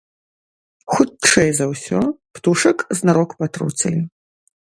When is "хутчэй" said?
0.93-1.49